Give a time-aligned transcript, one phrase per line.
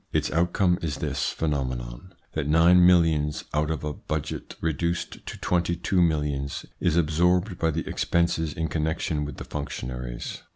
[0.11, 5.75] Its outcome is this phenomenon, that nine millions out of a budget reduced to twenty
[5.75, 10.41] two millions is absorbed by the expenses in connection with the functionaries.